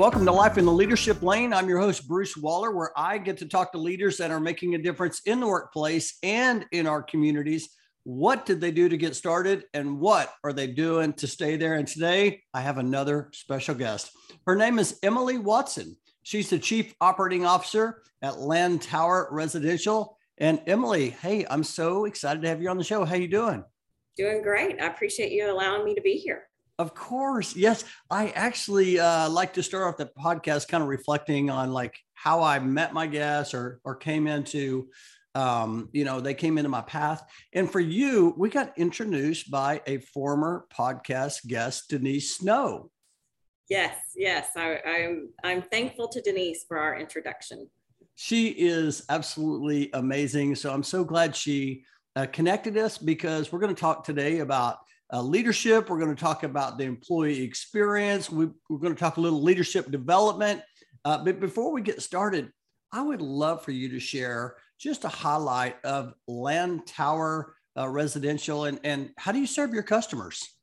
[0.00, 1.52] Welcome to Life in the Leadership Lane.
[1.52, 4.74] I'm your host, Bruce Waller, where I get to talk to leaders that are making
[4.74, 7.68] a difference in the workplace and in our communities.
[8.04, 11.74] What did they do to get started and what are they doing to stay there?
[11.74, 14.10] And today I have another special guest.
[14.46, 15.98] Her name is Emily Watson.
[16.22, 20.16] She's the Chief Operating Officer at Lantower Residential.
[20.38, 23.04] And Emily, hey, I'm so excited to have you on the show.
[23.04, 23.64] How are you doing?
[24.16, 24.80] Doing great.
[24.80, 26.44] I appreciate you allowing me to be here.
[26.80, 27.54] Of course.
[27.54, 27.84] Yes.
[28.10, 32.42] I actually uh, like to start off the podcast kind of reflecting on like how
[32.42, 34.88] I met my guests or, or came into,
[35.34, 37.22] um, you know, they came into my path.
[37.52, 42.90] And for you, we got introduced by a former podcast guest, Denise Snow.
[43.68, 43.98] Yes.
[44.16, 44.48] Yes.
[44.56, 47.68] I, I'm, I'm thankful to Denise for our introduction.
[48.14, 50.54] She is absolutely amazing.
[50.54, 51.84] So I'm so glad she
[52.16, 54.78] uh, connected us because we're going to talk today about
[55.12, 55.88] uh, leadership.
[55.88, 58.30] We're going to talk about the employee experience.
[58.30, 60.62] We, are going to talk a little leadership development.
[61.04, 62.50] Uh, but before we get started,
[62.92, 68.80] I would love for you to share just a highlight of Lantower uh, Residential and,
[68.84, 70.56] and how do you serve your customers?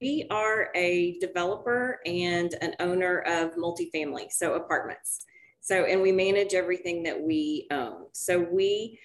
[0.00, 5.24] We are a developer and an owner of multifamily, so apartments.
[5.60, 8.06] So, and we manage everything that we own.
[8.12, 8.98] So, we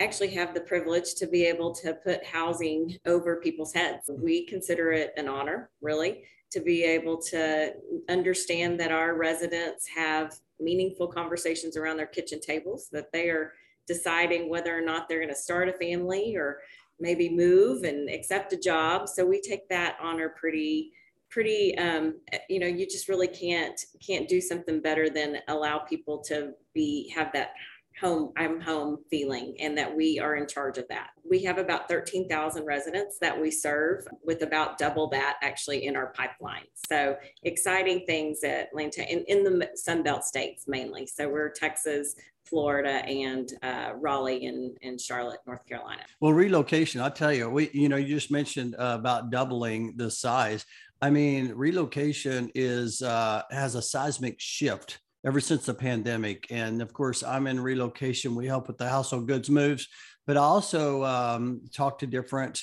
[0.00, 4.10] actually have the privilege to be able to put housing over people's heads.
[4.18, 7.72] We consider it an honor, really, to be able to
[8.08, 13.52] understand that our residents have meaningful conversations around their kitchen tables, that they are
[13.86, 16.60] deciding whether or not they're going to start a family or
[17.00, 19.08] maybe move and accept a job.
[19.08, 20.92] So we take that honor pretty
[21.32, 22.20] pretty um,
[22.50, 27.10] you know you just really can't can't do something better than allow people to be
[27.16, 27.54] have that
[28.00, 31.88] home i'm home feeling and that we are in charge of that we have about
[31.88, 38.04] 13000 residents that we serve with about double that actually in our pipeline so exciting
[38.06, 42.14] things at Lantower in, in the sunbelt states mainly so we're texas
[42.44, 46.02] Florida and uh, Raleigh and, and Charlotte, North Carolina.
[46.20, 50.10] Well, relocation, I'll tell you, we, you know, you just mentioned uh, about doubling the
[50.10, 50.66] size.
[51.00, 56.46] I mean, relocation is uh, has a seismic shift ever since the pandemic.
[56.50, 58.34] And of course, I'm in relocation.
[58.34, 59.88] We help with the household goods moves,
[60.26, 62.60] but I also um, talk to different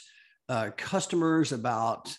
[0.48, 2.16] uh, customers about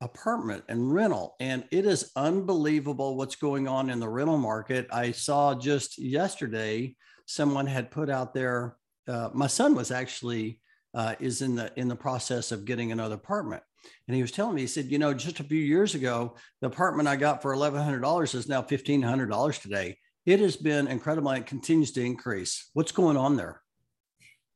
[0.00, 1.36] apartment and rental.
[1.40, 4.86] And it is unbelievable what's going on in the rental market.
[4.92, 6.94] I saw just yesterday
[7.26, 8.76] someone had put out there.
[9.08, 10.60] Uh, my son was actually
[10.94, 13.62] uh, is in the in the process of getting another apartment
[14.06, 16.66] and he was telling me, he said, you know, just a few years ago, the
[16.66, 19.98] apartment I got for $1,100 is now $1,500 today.
[20.24, 21.30] It has been incredible.
[21.30, 22.70] It continues to increase.
[22.72, 23.62] What's going on there?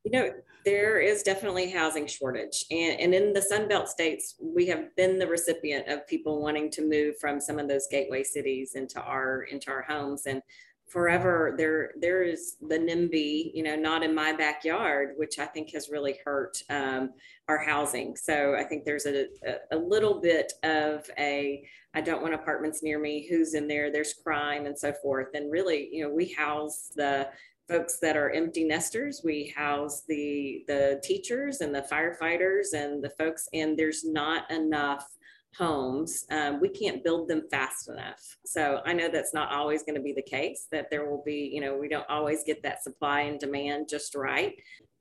[0.04, 0.30] You know,
[0.64, 2.64] there is definitely housing shortage.
[2.70, 6.88] And, and in the Sunbelt states, we have been the recipient of people wanting to
[6.88, 10.26] move from some of those gateway cities into our into our homes.
[10.26, 10.42] And
[10.90, 15.72] forever there there is the NIMBY, you know, not in my backyard, which I think
[15.72, 17.10] has really hurt um,
[17.48, 18.16] our housing.
[18.16, 21.64] So I think there's a, a, a, little bit of a
[21.94, 23.26] I don't want apartments near me.
[23.28, 23.92] Who's in there?
[23.92, 25.28] There's crime and so forth.
[25.34, 27.28] And really, you know, we house the
[27.68, 29.22] folks that are empty nesters.
[29.24, 35.06] We house the the teachers and the firefighters and the folks, and there's not enough
[35.56, 38.36] homes, um, we can't build them fast enough.
[38.46, 41.50] So I know that's not always going to be the case, that there will be,
[41.52, 44.54] you know, we don't always get that supply and demand just right.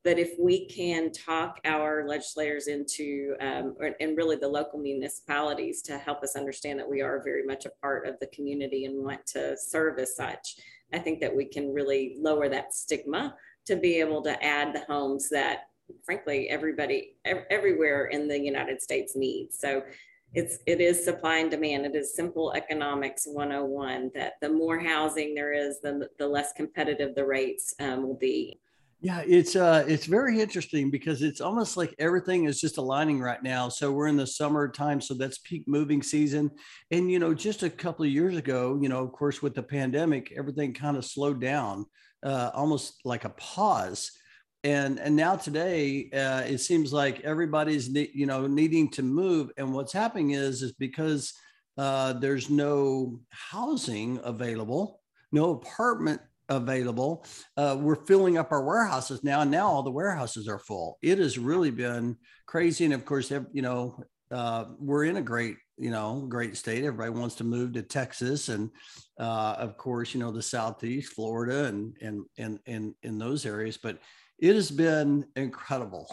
[0.04, 5.82] But if we can talk our legislators into, um, or, and really the local municipalities
[5.84, 9.04] to help us understand that we are very much a part of the community and
[9.04, 10.56] want to serve as such,
[10.94, 13.36] I think that we can really lower that stigma
[13.68, 15.66] to be able to add the homes that
[16.06, 17.16] frankly everybody
[17.50, 19.82] everywhere in the united states needs so
[20.34, 21.86] it's it is supply and demand.
[21.86, 27.16] It is simple economics 101 that the more housing there is the, the less competitive
[27.16, 28.60] the rates um, will be.
[29.02, 33.42] Yeah it's uh it's very interesting because it's almost like everything is just aligning right
[33.42, 33.70] now.
[33.70, 36.52] So we're in the summertime so that's peak moving season.
[36.92, 39.64] And you know just a couple of years ago you know of course with the
[39.64, 41.86] pandemic everything kind of slowed down
[42.24, 44.12] uh, almost like a pause
[44.64, 49.52] and and now today uh, it seems like everybody's ne- you know needing to move.
[49.58, 51.34] And what's happening is is because
[51.78, 55.02] uh, there's no housing available
[55.32, 56.20] no apartment
[56.50, 57.24] available
[57.58, 59.42] uh, we're filling up our warehouses now.
[59.42, 60.98] And now all the warehouses are full.
[61.02, 62.18] It has really been
[62.48, 62.86] crazy.
[62.86, 67.10] And of course you know uh, we're in a great you know great state everybody
[67.10, 68.70] wants to move to texas and
[69.20, 73.78] uh, of course you know the southeast florida and and and and in those areas
[73.78, 74.00] but
[74.42, 76.10] it has been incredible.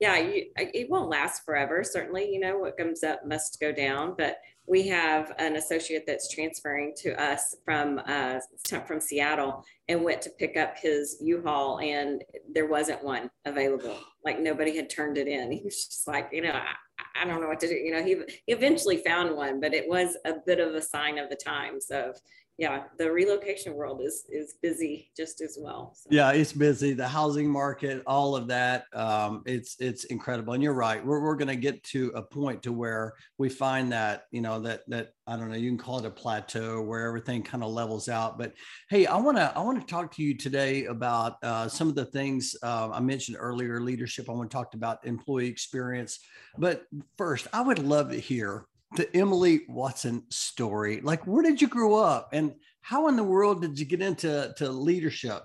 [0.00, 1.82] yeah, you, it won't last forever.
[1.82, 4.14] Certainly, you know, what comes up must go down.
[4.16, 4.36] But
[4.66, 8.38] we have an associate that's transferring to us from uh,
[8.86, 12.22] from Seattle and went to pick up his U-Haul, and
[12.52, 13.96] there wasn't one available.
[14.24, 15.50] Like nobody had turned it in.
[15.50, 16.74] He was just like, you know, I,
[17.14, 17.74] I don't know what to do.
[17.74, 18.16] You know, he,
[18.46, 21.86] he eventually found one, but it was a bit of a sign of the times
[21.90, 22.20] of
[22.60, 25.94] yeah, the relocation world is is busy just as well.
[25.94, 26.08] So.
[26.10, 26.92] Yeah, it's busy.
[26.92, 30.52] The housing market, all of that, um, it's it's incredible.
[30.52, 31.02] And you're right.
[31.02, 34.60] We're we're going to get to a point to where we find that you know
[34.60, 35.56] that that I don't know.
[35.56, 38.36] You can call it a plateau where everything kind of levels out.
[38.36, 38.52] But
[38.90, 41.94] hey, I want to I want to talk to you today about uh, some of
[41.94, 43.80] the things uh, I mentioned earlier.
[43.80, 44.28] Leadership.
[44.28, 46.18] I want to talk about employee experience.
[46.58, 46.82] But
[47.16, 48.66] first, I would love to hear
[48.96, 51.00] the Emily Watson story.
[51.00, 54.52] Like, where did you grow up, and how in the world did you get into
[54.56, 55.42] to leadership?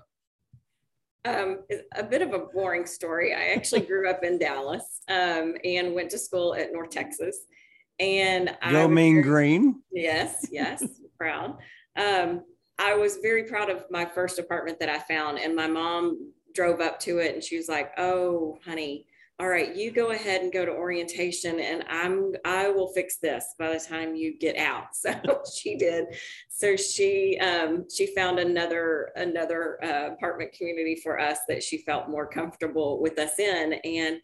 [1.24, 1.60] Um,
[1.96, 3.34] a bit of a boring story.
[3.34, 7.38] I actually grew up in Dallas um, and went to school at North Texas.
[7.98, 9.82] And go I Mean Green.
[9.90, 10.84] Yes, yes,
[11.18, 11.56] proud.
[11.96, 12.42] Um,
[12.78, 16.80] I was very proud of my first apartment that I found, and my mom drove
[16.80, 19.06] up to it, and she was like, "Oh, honey."
[19.38, 23.54] All right, you go ahead and go to orientation and I'm I will fix this
[23.58, 24.86] by the time you get out.
[24.94, 26.06] So she did.
[26.48, 32.08] So she um, she found another another uh, apartment community for us that she felt
[32.08, 33.74] more comfortable with us in.
[33.84, 34.18] And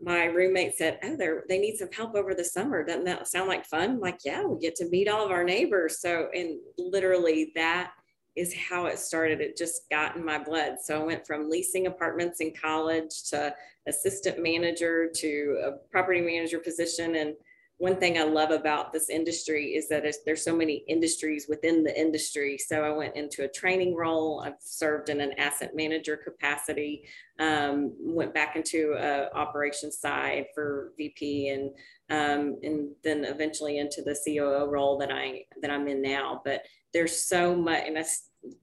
[0.00, 2.84] my roommate said, "Oh, they they need some help over the summer.
[2.84, 5.44] Doesn't that sound like fun?" I'm like, yeah, we get to meet all of our
[5.44, 6.00] neighbors.
[6.00, 7.92] So and literally that
[8.36, 9.40] is how it started.
[9.40, 10.76] It just got in my blood.
[10.82, 13.54] So I went from leasing apartments in college to
[13.86, 17.16] assistant manager to a property manager position.
[17.16, 17.34] And
[17.82, 22.00] one thing I love about this industry is that there's so many industries within the
[22.00, 22.56] industry.
[22.56, 24.40] So I went into a training role.
[24.46, 27.08] I've served in an asset manager capacity.
[27.40, 31.70] Um, went back into a operations side for VP and
[32.08, 36.40] um, and then eventually into the COO role that I that I'm in now.
[36.44, 36.62] But
[36.94, 38.04] there's so much, and I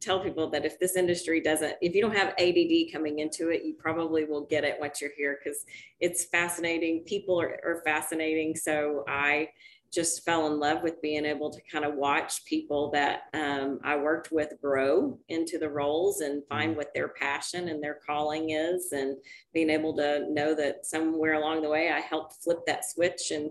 [0.02, 3.64] tell people that if this industry doesn't, if you don't have ADD coming into it,
[3.64, 5.64] you probably will get it once you're here because
[6.00, 7.04] it's fascinating.
[7.06, 8.56] People are, are fascinating.
[8.56, 9.50] So I
[9.92, 13.96] just fell in love with being able to kind of watch people that um, I
[13.96, 16.78] worked with grow into the roles and find mm-hmm.
[16.78, 19.18] what their passion and their calling is, and
[19.54, 23.50] being able to know that somewhere along the way I helped flip that switch and,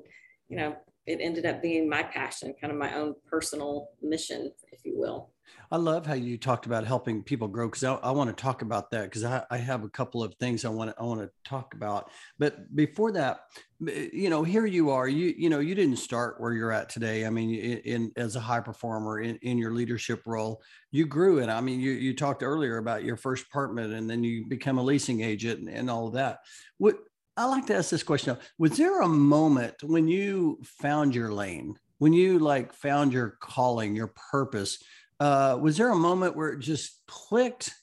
[0.48, 0.76] you know,
[1.06, 5.30] it ended up being my passion, kind of my own personal mission, if you will.
[5.70, 8.62] I love how you talked about helping people grow because I, I, want to talk
[8.62, 11.20] about that because I, I, have a couple of things I want to I want
[11.20, 12.10] to talk about.
[12.38, 13.40] But before that,
[13.86, 15.08] eh, you know, here you are.
[15.08, 17.26] You you know, you didn't start where you're at today.
[17.26, 21.38] I mean, in, in as a high performer in, in your leadership role, you grew
[21.38, 21.48] it.
[21.48, 24.82] I mean, you you talked earlier about your first apartment and then you become a
[24.82, 26.40] leasing agent and, and all that.
[26.78, 26.96] What
[27.36, 31.76] I like to ask this question: Was there a moment when you found your lane?
[31.98, 34.82] When you like found your calling, your purpose?
[35.20, 37.74] Uh, was there a moment where it just clicked,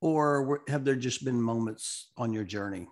[0.00, 2.86] or have there just been moments on your journey?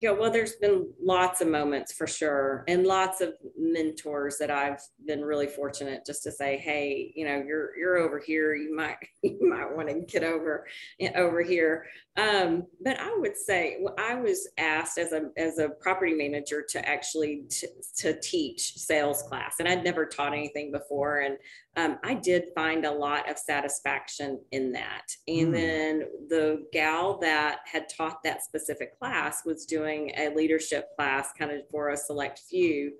[0.00, 4.80] Yeah, well, there's been lots of moments for sure, and lots of mentors that I've
[5.06, 8.56] been really fortunate just to say, hey, you know, you're you're over here.
[8.56, 10.66] You might you might want to get over
[11.14, 11.86] over here.
[12.18, 16.62] Um, but I would say well, I was asked as a as a property manager
[16.68, 21.38] to actually t- to teach sales class, and I'd never taught anything before, and
[21.78, 25.06] um, I did find a lot of satisfaction in that.
[25.26, 25.52] And mm.
[25.52, 31.50] then the gal that had taught that specific class was doing a leadership class kind
[31.50, 32.92] of for a select few.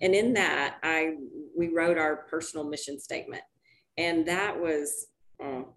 [0.00, 1.16] And in that, I
[1.54, 3.42] we wrote our personal mission statement.
[3.98, 5.06] And that was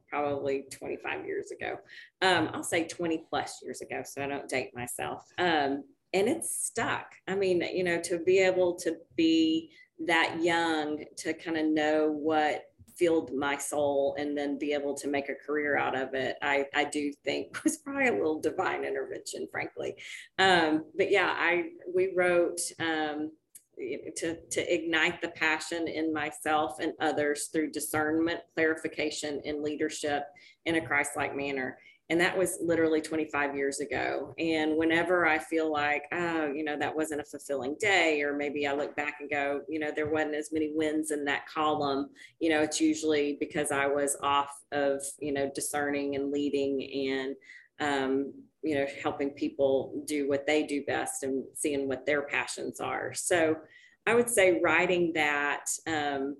[0.09, 1.77] probably 25 years ago.
[2.21, 5.25] Um, I'll say 20 plus years ago, so I don't date myself.
[5.37, 5.83] Um,
[6.13, 7.13] and it's stuck.
[7.27, 9.71] I mean, you know, to be able to be
[10.05, 12.63] that young to kind of know what
[12.97, 16.65] filled my soul and then be able to make a career out of it, I,
[16.73, 19.95] I do think was probably a little divine intervention, frankly.
[20.39, 23.31] Um, but yeah, I we wrote um,
[23.77, 30.23] to, to ignite the passion in myself and others through discernment, clarification, and leadership
[30.65, 31.77] in a Christ-like manner.
[32.09, 34.33] And that was literally 25 years ago.
[34.39, 38.65] And whenever I feel like, oh, you know, that wasn't a fulfilling day, or maybe
[38.65, 42.09] I look back and go, you know, there wasn't as many wins in that column,
[42.39, 47.35] you know, it's usually because I was off of, you know, discerning and leading and,
[47.79, 52.79] um, you know, helping people do what they do best and seeing what their passions
[52.79, 53.13] are.
[53.13, 53.57] So
[54.05, 56.37] I would say writing that um,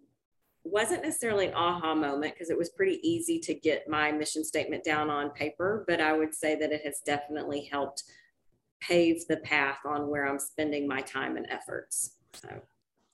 [0.63, 4.83] wasn't necessarily an aha moment because it was pretty easy to get my mission statement
[4.83, 8.03] down on paper, but I would say that it has definitely helped
[8.81, 12.12] pave the path on where I'm spending my time and efforts.
[12.33, 12.62] So.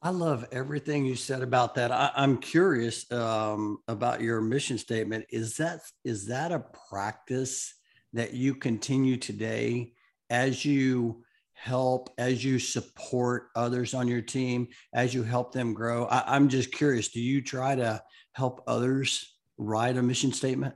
[0.02, 1.90] I love everything you said about that.
[1.90, 5.26] I, am curious um, about your mission statement.
[5.30, 7.74] Is that is that a practice
[8.14, 9.94] that you continue today
[10.30, 16.06] as you help, as you support others on your team, as you help them grow?
[16.06, 17.10] I, I'm just curious.
[17.10, 18.02] Do you try to
[18.34, 20.76] help others write a mission statement?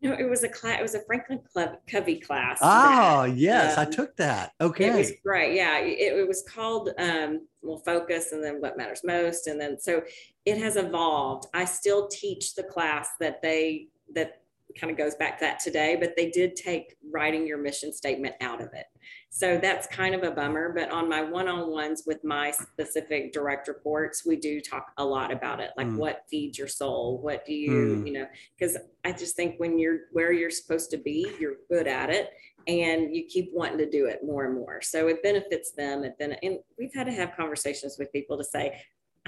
[0.00, 0.78] No, it was a class.
[0.78, 2.60] It was a Franklin Club Covey class.
[2.62, 4.52] Oh, that, yes, um, I took that.
[4.60, 5.56] Okay, it was great.
[5.56, 9.80] Yeah, it, it was called um, "Well Focus," and then "What Matters Most," and then
[9.80, 10.02] so
[10.44, 11.48] it has evolved.
[11.52, 14.42] I still teach the class that they that
[14.78, 18.34] kind of goes back to that today, but they did take writing your mission statement
[18.40, 18.86] out of it.
[19.30, 20.72] So that's kind of a bummer.
[20.74, 25.04] But on my one on ones with my specific direct reports, we do talk a
[25.04, 25.96] lot about it like mm.
[25.96, 27.18] what feeds your soul?
[27.20, 28.06] What do you, mm.
[28.06, 28.26] you know,
[28.58, 32.30] because I just think when you're where you're supposed to be, you're good at it
[32.66, 34.80] and you keep wanting to do it more and more.
[34.82, 36.04] So it benefits them.
[36.04, 38.80] And then and we've had to have conversations with people to say,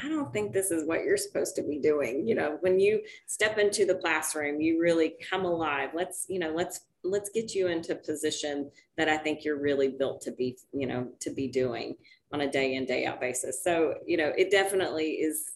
[0.03, 2.27] I don't think this is what you're supposed to be doing.
[2.27, 5.91] You know, when you step into the classroom, you really come alive.
[5.95, 9.89] Let's, you know, let's let's get you into a position that I think you're really
[9.89, 11.97] built to be, you know, to be doing
[12.33, 13.63] on a day in day out basis.
[13.65, 15.53] So, you know, it definitely is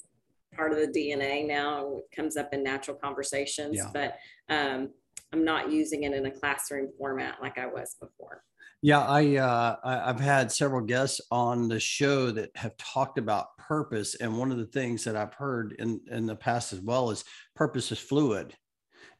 [0.57, 1.99] part of the DNA now.
[1.99, 3.91] It comes up in natural conversations, yeah.
[3.93, 4.17] but
[4.49, 4.91] um,
[5.33, 8.43] I'm not using it in a classroom format like I was before.
[8.83, 13.57] Yeah, I, uh, I have had several guests on the show that have talked about
[13.57, 17.11] purpose, and one of the things that I've heard in in the past as well
[17.11, 18.55] is purpose is fluid.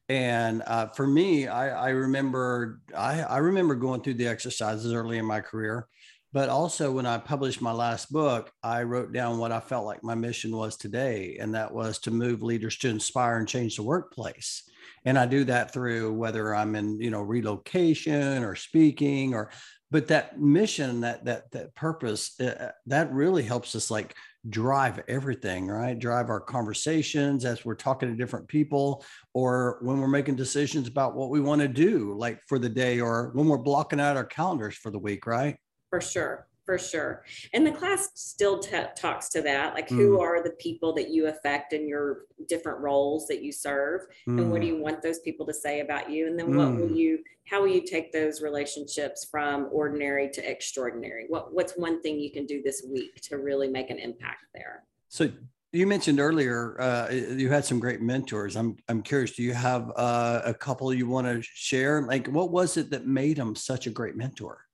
[0.09, 5.19] And uh, for me, I, I remember I, I remember going through the exercises early
[5.19, 5.89] in my career,
[6.35, 10.03] but also when I published my last book, I wrote down what I felt like
[10.03, 13.85] my mission was today, and that was to move leaders to inspire and change the
[13.85, 14.69] workplace.
[15.07, 19.51] And i do that through whether i'm in you know relocation or speaking or
[19.91, 24.15] but that mission that that that purpose uh, that really helps us like
[24.51, 25.99] drive everything right?
[25.99, 31.15] Drive our conversations as we're talking to different people or when we're making decisions about
[31.15, 34.25] what we want to do like for the day or when we're blocking out our
[34.25, 35.57] calendars for the week right
[35.95, 37.25] for sure for sure.
[37.53, 39.97] And the class still t- talks to that, like mm.
[39.97, 44.41] who are the people that you affect in your different roles that you serve, mm.
[44.41, 44.71] and what do mm.
[44.71, 46.57] you want those people to say about you, and then mm.
[46.57, 46.97] what will mm.
[46.97, 51.27] you, how will you take those relationships from ordinary to extraordinary?
[51.29, 54.85] What what's one thing you can do this week to really make an impact there?
[55.11, 55.31] So
[55.73, 58.57] you mentioned earlier uh, you had some great mentors.
[58.57, 59.33] I'm I'm curious.
[59.33, 62.01] Do you have uh, a couple you want to share?
[62.01, 64.65] Like, what was it that made them such a great mentor?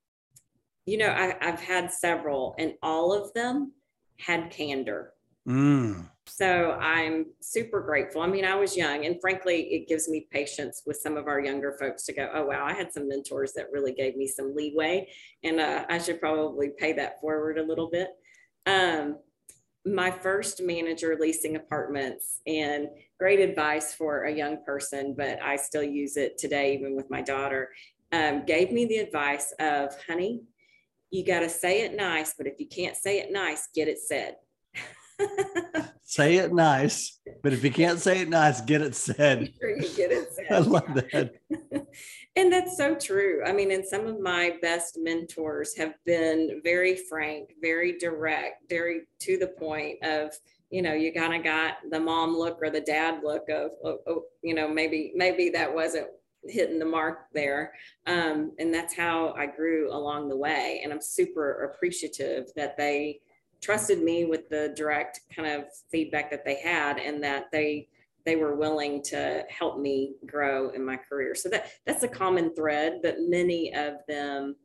[0.85, 3.73] You know, I, have had several, and all of them
[4.19, 5.13] had candor.
[5.47, 6.07] Mm.
[6.27, 8.21] So I'm super grateful.
[8.21, 11.39] I mean, I was young, and frankly, it gives me patience with some of our
[11.39, 14.55] younger folks to go, oh, wow, I had some mentors that really gave me some
[14.55, 15.09] leeway,
[15.43, 18.09] and uh, I should probably pay that forward a little bit.
[18.65, 19.17] Um,
[19.85, 22.87] my first manager leasing apartments and
[23.19, 27.21] great advice for a young person, but I still use it today, even with my
[27.21, 27.69] daughter,
[28.11, 30.41] um, gave me the advice of, honey,
[31.11, 33.99] you got to say it nice, but if you can't say it nice, get it
[33.99, 34.35] said.
[36.03, 39.51] say it nice, but if you can't say it nice, get it said.
[39.59, 40.45] Sure you get it said.
[40.49, 41.33] I love that.
[42.35, 43.43] and that's so true.
[43.45, 49.01] I mean, and some of my best mentors have been very frank, very direct, very
[49.19, 50.33] to the point of,
[50.69, 53.99] you know, you kind of got the mom look or the dad look of, oh,
[54.07, 56.07] oh, you know, maybe, maybe that wasn't
[56.47, 57.73] hitting the mark there.
[58.07, 60.81] Um, and that's how I grew along the way.
[60.83, 63.19] And I'm super appreciative that they
[63.61, 67.87] trusted me with the direct kind of feedback that they had and that they
[68.23, 71.33] they were willing to help me grow in my career.
[71.33, 74.55] So that that's a common thread, but many of them,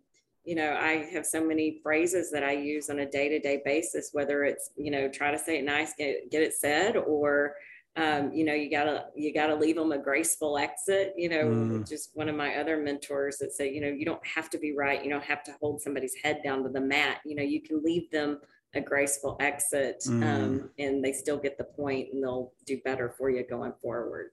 [0.44, 4.44] you know, I have so many phrases that I use on a day-to-day basis, whether
[4.44, 7.54] it's, you know, try to say it nice, get, get it said, or
[7.96, 11.88] um, you know you gotta you gotta leave them a graceful exit you know mm.
[11.88, 14.74] just one of my other mentors that say you know you don't have to be
[14.76, 17.62] right you don't have to hold somebody's head down to the mat you know you
[17.62, 18.38] can leave them
[18.74, 20.44] a graceful exit um, mm.
[20.44, 24.26] um, and they still get the point and they'll do better for you going forward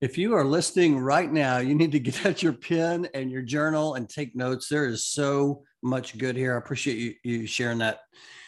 [0.00, 3.42] if you are listening right now you need to get out your pen and your
[3.42, 7.78] journal and take notes there is so much good here i appreciate you, you sharing
[7.78, 8.00] that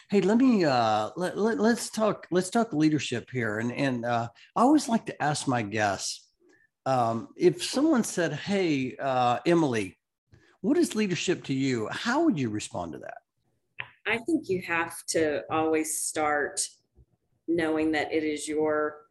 [0.09, 4.27] Hey, let me uh, let, let, us talk let's talk leadership here, and and uh,
[4.55, 6.27] I always like to ask my guests
[6.87, 9.99] um, if someone said, "Hey, uh, Emily,
[10.61, 13.19] what is leadership to you?" How would you respond to that?
[14.07, 16.67] I think you have to always start
[17.47, 19.01] knowing that it is your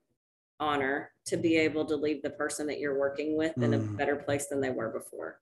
[0.59, 3.63] honor to be able to leave the person that you're working with mm.
[3.63, 3.97] in a mm.
[3.97, 5.39] better place than they were before.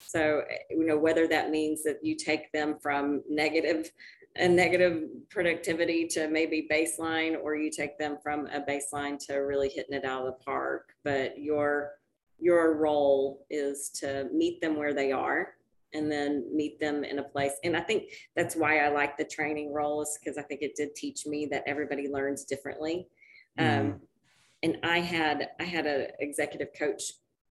[0.00, 3.90] So, you know, whether that means that you take them from negative
[4.36, 9.68] and negative productivity to maybe baseline, or you take them from a baseline to really
[9.68, 10.94] hitting it out of the park.
[11.04, 11.92] But your
[12.38, 15.54] your role is to meet them where they are
[15.94, 17.52] and then meet them in a place.
[17.64, 20.94] And I think that's why I like the training roles because I think it did
[20.94, 23.08] teach me that everybody learns differently.
[23.58, 23.80] Mm.
[23.80, 24.00] Um,
[24.62, 27.02] and I had I had an executive coach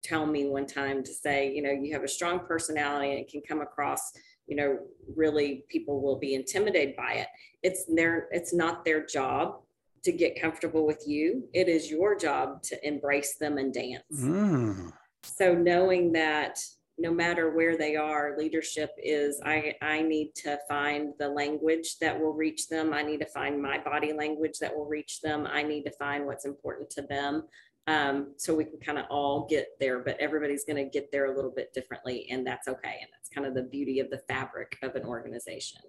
[0.02, 3.28] tell me one time to say, you know, you have a strong personality and it
[3.28, 4.12] can come across,
[4.50, 4.78] you know,
[5.16, 7.28] really people will be intimidated by it.
[7.62, 9.60] It's their it's not their job
[10.02, 11.48] to get comfortable with you.
[11.54, 14.02] It is your job to embrace them and dance.
[14.12, 14.92] Mm.
[15.22, 16.58] So knowing that
[16.98, 22.18] no matter where they are, leadership is I, I need to find the language that
[22.18, 22.92] will reach them.
[22.92, 25.46] I need to find my body language that will reach them.
[25.50, 27.44] I need to find what's important to them.
[27.90, 31.32] Um, so we can kind of all get there, but everybody's going to get there
[31.32, 32.98] a little bit differently, and that's okay.
[33.00, 35.80] And that's kind of the beauty of the fabric of an organization.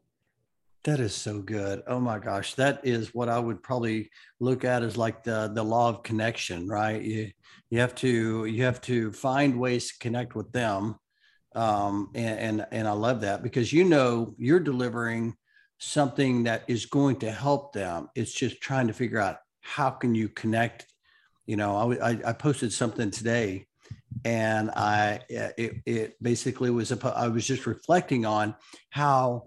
[0.84, 1.84] That is so good.
[1.86, 5.64] Oh my gosh, that is what I would probably look at as like the the
[5.64, 7.00] law of connection, right?
[7.00, 7.32] You
[7.70, 10.96] you have to you have to find ways to connect with them,
[11.54, 15.36] um, and, and and I love that because you know you're delivering
[15.78, 18.10] something that is going to help them.
[18.16, 20.91] It's just trying to figure out how can you connect.
[21.46, 23.66] You know, I I, posted something today,
[24.24, 28.56] and I it, it basically was a, I was just reflecting on
[28.90, 29.46] how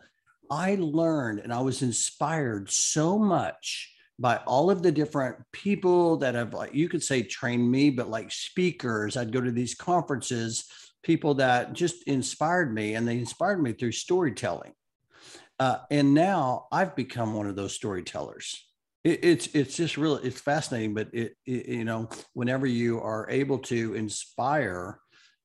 [0.51, 6.35] I learned and I was inspired so much by all of the different people that
[6.35, 9.17] have like you could say trained me but like speakers.
[9.17, 10.65] I'd go to these conferences
[11.03, 14.73] people that just inspired me and they inspired me through storytelling.
[15.61, 18.67] Uh, and now i've become one of those storytellers
[19.05, 23.29] it, it's it's just really it's fascinating but it, it, you know whenever you are
[23.31, 24.99] able to inspire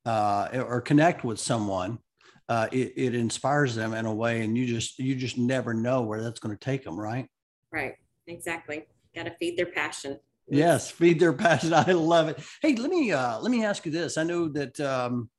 [0.06, 2.00] uh, or connect with someone
[2.48, 6.02] uh, it, it inspires them in a way and you just you just never know
[6.02, 7.28] where that's going to take them right?
[7.72, 7.96] Right
[8.26, 8.86] exactly.
[9.16, 10.20] Got to feed their passion.
[10.48, 11.74] Yes feed their passion.
[11.76, 12.40] I love it.
[12.62, 14.18] Hey let me uh let me ask you this.
[14.18, 15.30] I know that um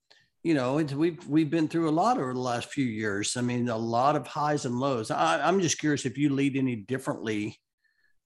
[0.42, 3.36] you know it's, we've we've been through a lot over the last few years.
[3.36, 5.10] I mean a lot of highs and lows.
[5.10, 7.58] I, i'm just curious if you lead any differently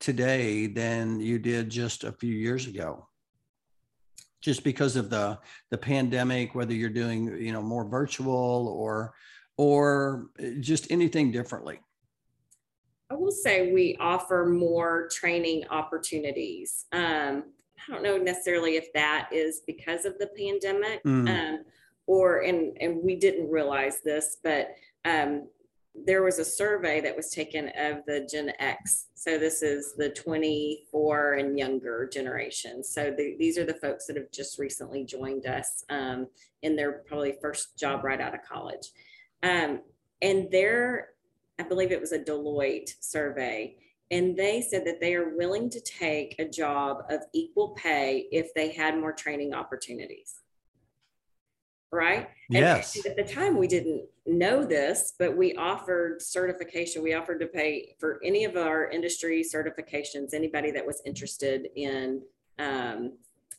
[0.05, 3.09] today than you did just a few years ago.
[4.43, 5.39] Just because of the
[5.71, 9.15] the pandemic whether you're doing you know more virtual or
[9.57, 10.27] or
[10.61, 11.81] just anything differently.
[13.11, 16.85] I will say we offer more training opportunities.
[16.93, 17.45] Um,
[17.89, 21.29] i don't know necessarily if that is because of the pandemic mm.
[21.29, 21.65] um,
[22.07, 25.49] or and and we didn't realize this but um,
[25.95, 29.07] there was a survey that was taken of the Gen X.
[29.15, 32.83] So this is the 24 and younger generation.
[32.83, 36.27] So the, these are the folks that have just recently joined us um,
[36.63, 38.91] in their probably first job right out of college.
[39.43, 39.81] Um,
[40.21, 41.11] and there,
[41.61, 43.77] I believe it was a Deloitte survey,
[44.11, 48.53] and they said that they are willing to take a job of equal pay if
[48.55, 50.41] they had more training opportunities
[51.95, 52.29] right?
[52.51, 52.97] Yes.
[52.97, 57.03] And at the time, we didn't know this, but we offered certification.
[57.03, 62.23] We offered to pay for any of our industry certifications, anybody that was interested in.
[62.59, 63.15] Um,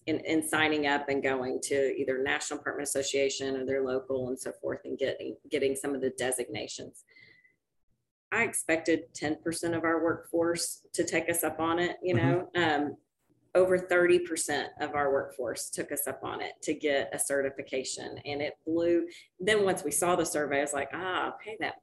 [0.08, 4.40] in, in signing up and going to either National Apartment Association or their local and
[4.40, 7.04] so forth and getting getting some of the designations.
[8.32, 12.30] I expected 10% of our workforce to take us up on it, you mm-hmm.
[12.30, 12.50] know.
[12.56, 12.84] Mm-hmm.
[12.86, 12.98] Um,
[13.56, 18.42] over 30% of our workforce took us up on it to get a certification and
[18.42, 19.08] it blew.
[19.40, 21.76] Then once we saw the survey i was like ah okay that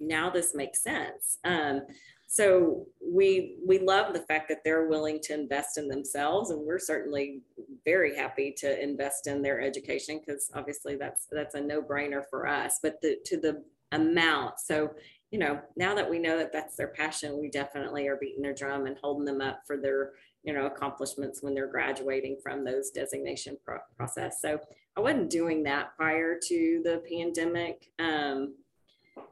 [0.00, 1.38] now this makes sense.
[1.44, 1.82] Um,
[2.26, 6.78] so we we love the fact that they're willing to invest in themselves and we're
[6.78, 7.42] certainly
[7.84, 12.78] very happy to invest in their education because obviously that's that's a no-brainer for us.
[12.82, 13.62] But the, to the
[13.92, 14.90] amount so
[15.30, 18.54] you know now that we know that that's their passion we definitely are beating their
[18.54, 20.12] drum and holding them up for their
[20.42, 24.40] you know accomplishments when they're graduating from those designation pro- process.
[24.40, 24.58] So
[24.96, 27.90] i wasn't doing that prior to the pandemic.
[27.98, 28.54] Um,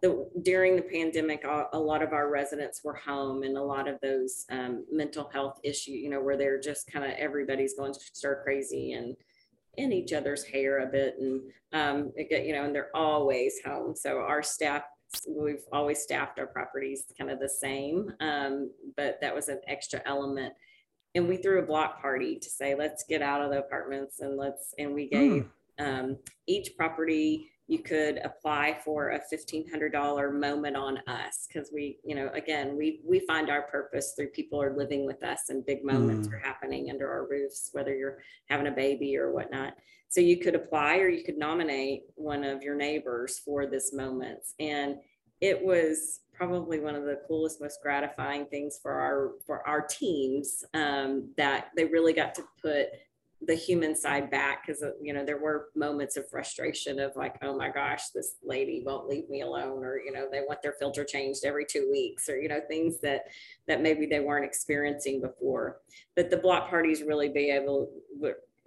[0.02, 3.88] the, during the pandemic a, a, lot of our residents were home and a lot
[3.88, 7.94] of those um, mental health issues you know where they're just kind of everybody's going
[7.94, 9.16] stir crazy and
[9.78, 11.40] in each other's hair a bit and
[11.72, 13.96] um, it, you know and they're always home.
[13.96, 14.82] So our staff
[15.26, 20.00] we've always staffed our properties kind of the same um, but that was an extra
[20.04, 20.52] element
[21.14, 24.36] and we threw a block party to say let's get out of the apartments and
[24.36, 25.46] let's and we gave
[25.80, 26.00] mm.
[26.00, 26.16] um,
[26.46, 32.30] each property you could apply for a $1500 moment on us because we you know
[32.34, 36.26] again we we find our purpose through people are living with us and big moments
[36.26, 36.32] mm.
[36.32, 39.74] are happening under our roofs whether you're having a baby or whatnot
[40.08, 44.54] so you could apply or you could nominate one of your neighbors for this moments
[44.58, 44.96] and
[45.40, 50.64] it was probably one of the coolest most gratifying things for our for our teams
[50.72, 52.86] um, that they really got to put
[53.46, 57.36] the human side back because uh, you know there were moments of frustration of like
[57.42, 60.74] oh my gosh this lady won't leave me alone or you know they want their
[60.78, 63.26] filter changed every two weeks or you know things that
[63.68, 65.76] that maybe they weren't experiencing before.
[66.16, 67.90] But the block parties really be able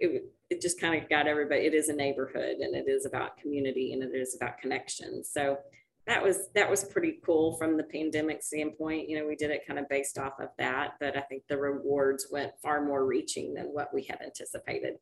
[0.00, 3.36] it, it just kind of got everybody it is a neighborhood and it is about
[3.36, 5.22] community and it is about connection.
[5.22, 5.58] So
[6.06, 9.08] that was that was pretty cool from the pandemic standpoint.
[9.08, 11.58] You know, we did it kind of based off of that, but I think the
[11.58, 14.94] rewards went far more reaching than what we had anticipated.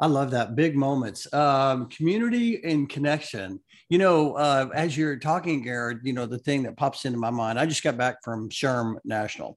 [0.00, 3.60] I love that big moments, um, community and connection.
[3.88, 7.30] You know, uh, as you're talking, Garrett, you know the thing that pops into my
[7.30, 7.58] mind.
[7.58, 9.56] I just got back from SHRM National,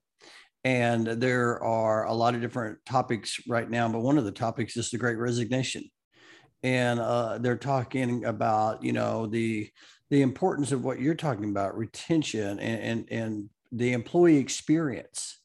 [0.63, 3.89] and there are a lot of different topics right now.
[3.89, 5.89] But one of the topics is the Great Resignation,
[6.61, 9.71] and uh, they're talking about you know the
[10.10, 15.39] the importance of what you're talking about retention and, and, and the employee experience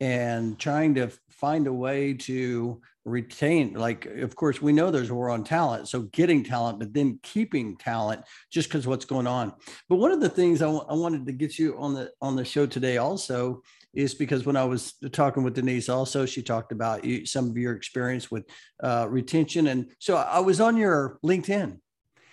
[0.00, 5.14] and trying to find a way to retain like of course we know there's a
[5.14, 9.52] war on talent so getting talent but then keeping talent just because what's going on.
[9.88, 12.36] But one of the things I, w- I wanted to get you on the on
[12.36, 13.62] the show today also
[13.94, 17.56] is because when i was talking with denise also she talked about you, some of
[17.56, 18.44] your experience with
[18.82, 19.68] uh, retention.
[19.68, 21.78] And so i was on your linkedin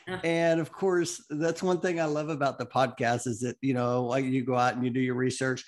[0.24, 4.06] and of course, that's one thing I love about the podcast is that, you know,
[4.06, 5.64] like you go out and you do your research.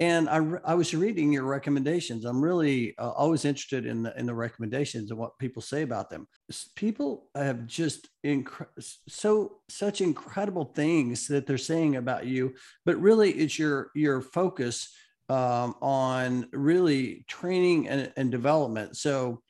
[0.00, 2.24] And I, I was reading your recommendations.
[2.24, 6.10] I'm really uh, always interested in the in the recommendations and what people say about
[6.10, 6.26] them.
[6.74, 8.08] People have just
[9.08, 14.92] so such incredible things that they're saying about you, but really it's your your focus
[15.28, 18.96] um, on really training and, and development.
[18.96, 19.40] So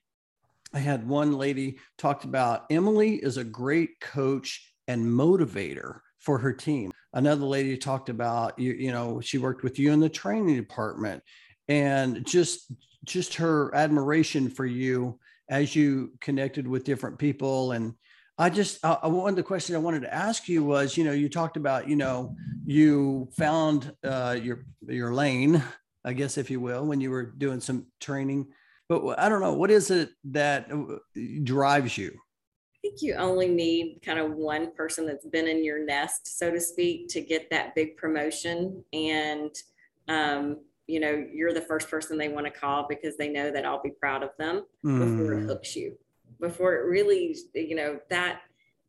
[0.75, 6.53] I had one lady talked about Emily is a great coach and motivator for her
[6.53, 6.93] team.
[7.13, 11.23] Another lady talked about you, you know, she worked with you in the training department
[11.69, 12.73] and just
[13.05, 15.19] just her admiration for you
[15.51, 17.95] as you connected with different people and
[18.39, 21.13] I just uh, one of the question I wanted to ask you was, you know,
[21.13, 25.63] you talked about, you know, you found uh, your your lane,
[26.05, 28.49] I guess, if you will, when you were doing some training
[28.89, 30.97] but I don't know what is it that uh,
[31.43, 32.11] drives you.
[32.11, 36.51] I think you only need kind of one person that's been in your nest, so
[36.51, 38.85] to speak, to get that big promotion.
[38.93, 39.55] And,
[40.09, 43.65] um, you know, you're the first person they want to call because they know that
[43.65, 44.99] I'll be proud of them mm.
[44.99, 45.47] before it hmm.
[45.47, 45.97] hooks you,
[46.41, 48.41] before it really, you know, that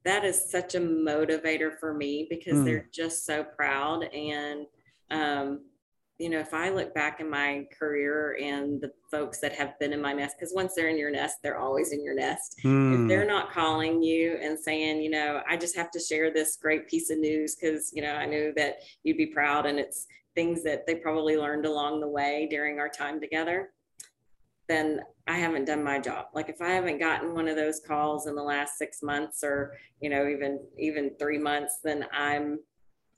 [0.06, 2.66] that is such a motivator for me because mm.
[2.66, 4.66] they're just so proud and
[5.12, 5.62] um,
[6.24, 9.92] you know, if I look back in my career and the folks that have been
[9.92, 12.62] in my nest, because once they're in your nest, they're always in your nest.
[12.64, 12.94] Mm.
[12.94, 13.08] If hmm.
[13.10, 16.88] they're not calling you and saying, you know, I just have to share this great
[16.88, 20.64] piece of news because, you know, I knew that you'd be proud and it's things
[20.64, 23.72] that they probably learned along the way during our time together,
[24.70, 26.28] then I haven't done my job.
[26.34, 29.76] Like if I haven't gotten one of those calls in the last six months or,
[30.00, 32.60] you know, even even three months, then I'm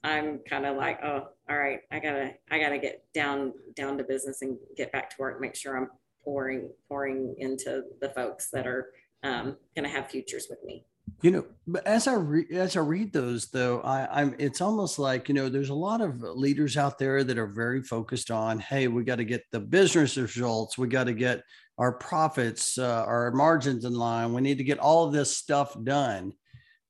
[0.06, 4.04] I'm kind of like, oh, all right, I gotta, I gotta get down, down to
[4.04, 5.40] business and get back to work.
[5.40, 5.88] Make sure I'm
[6.24, 8.90] pouring, pouring into the folks that are
[9.24, 10.84] um, to have futures with me.
[11.22, 14.98] You know, but as I re- as I read those, though, I, I'm it's almost
[14.98, 18.58] like you know, there's a lot of leaders out there that are very focused on,
[18.60, 21.42] hey, we got to get the business results, we got to get
[21.78, 25.76] our profits, uh, our margins in line, we need to get all of this stuff
[25.84, 26.32] done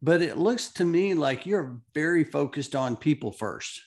[0.03, 3.81] but it looks to me like you're very focused on people first.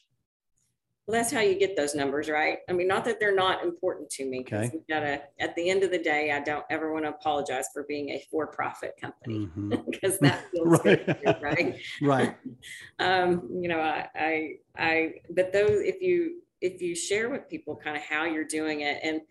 [1.09, 2.59] Well, that's how you get those numbers, right?
[2.69, 4.41] I mean, not that they're not important to me.
[4.41, 4.69] Okay.
[4.71, 7.83] We gotta, at the end of the day, I don't ever want to apologize for
[7.89, 9.73] being a for-profit company mm-hmm.
[9.89, 11.05] because that feels right.
[11.05, 11.75] good, right?
[12.03, 12.37] right.
[12.99, 17.75] um, you know, I, I, I, but those, if you, if you share with people
[17.75, 19.21] kind of how you're doing it and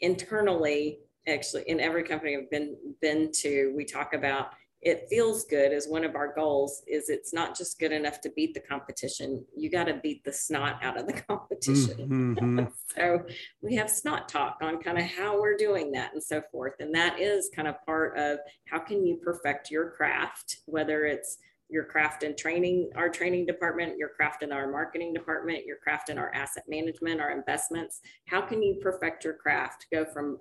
[0.00, 4.50] internally, actually, in every company I've been been to, we talk about
[4.82, 8.30] it feels good as one of our goals is it's not just good enough to
[8.36, 9.44] beat the competition.
[9.56, 12.36] You got to beat the snot out of the competition.
[12.38, 12.64] Mm-hmm.
[12.94, 13.24] so
[13.62, 16.74] we have snot talk on kind of how we're doing that and so forth.
[16.78, 18.38] And that is kind of part of
[18.70, 23.98] how can you perfect your craft whether it's your craft and training our training department
[23.98, 28.00] your craft in our marketing department your craft in our asset management our investments.
[28.26, 29.86] How can you perfect your craft?
[29.92, 30.38] Go from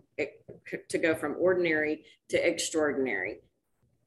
[0.89, 3.39] to go from ordinary to extraordinary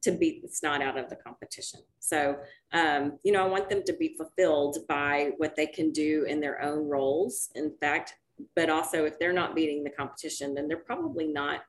[0.03, 1.81] to beat the snot out of the competition.
[1.99, 2.37] So,
[2.73, 6.41] um, you know, I want them to be fulfilled by what they can do in
[6.41, 7.51] their own roles.
[7.55, 8.15] In fact,
[8.55, 11.61] but also if they're not beating the competition, then they're probably not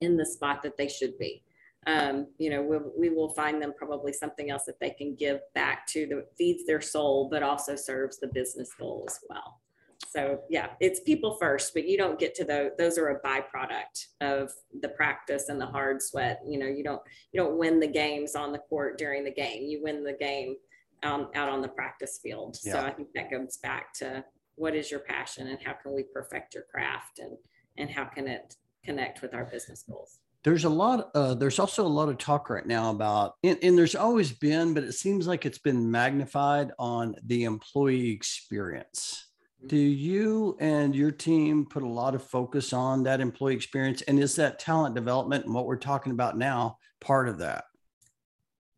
[0.00, 1.42] in the spot that they should be.
[1.86, 5.40] Um, you know, we'll, we will find them probably something else that they can give
[5.54, 9.60] back to that feeds their soul, but also serves the business goal as well.
[10.06, 12.70] So yeah, it's people first, but you don't get to those.
[12.78, 16.40] Those are a byproduct of the practice and the hard sweat.
[16.46, 19.64] You know, you don't you don't win the games on the court during the game.
[19.64, 20.56] You win the game
[21.02, 22.56] um, out on the practice field.
[22.64, 22.72] Yeah.
[22.72, 24.24] So I think that goes back to
[24.58, 27.36] what is your passion and how can we perfect your craft and
[27.76, 31.86] and how can it connect with our business goals there's a lot uh, there's also
[31.86, 35.26] a lot of talk right now about and, and, there's always been but it seems
[35.26, 39.27] like it's been magnified on the employee experience
[39.66, 44.02] do you and your team put a lot of focus on that employee experience?
[44.02, 47.64] And is that talent development and what we're talking about now part of that?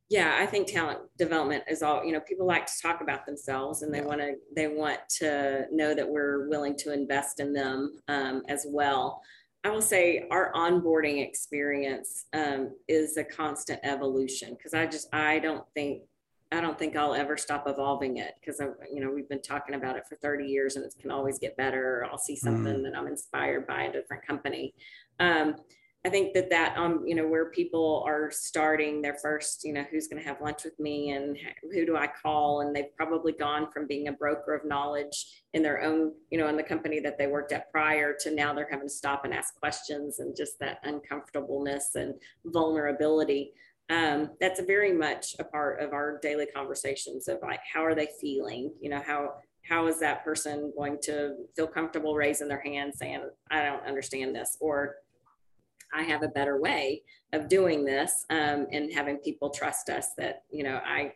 [0.08, 3.82] Yeah, I think talent development is all, you know, people like to talk about themselves
[3.82, 4.06] and they yeah.
[4.06, 8.66] want to, they want to know that we're willing to invest in them um, as
[8.68, 9.22] well.
[9.62, 15.38] I will say our onboarding experience um, is a constant evolution because I just, I
[15.38, 16.02] don't think
[16.52, 19.76] I don't think I'll ever stop evolving it because I, you know, we've been talking
[19.76, 22.06] about it for 30 years and it can always get better.
[22.10, 22.82] I'll see something mm.
[22.82, 24.74] that I'm inspired by a different company.
[25.20, 25.54] Um,
[26.04, 29.84] I think that that, um, you know, where people are starting their first, you know,
[29.90, 31.36] who's going to have lunch with me and
[31.70, 32.62] who do I call?
[32.62, 36.48] And they've probably gone from being a broker of knowledge in their own, you know,
[36.48, 39.34] in the company that they worked at prior to now they're having to stop and
[39.34, 42.14] ask questions and just that uncomfortableness and
[42.46, 43.52] vulnerability
[43.90, 48.08] um, that's very much a part of our daily conversations of like how are they
[48.20, 48.72] feeling?
[48.80, 49.34] You know how
[49.68, 54.34] how is that person going to feel comfortable raising their hand saying i don't understand
[54.34, 54.96] this or
[55.94, 60.42] i have a better way of doing this um, and having people trust us that
[60.50, 61.12] you know i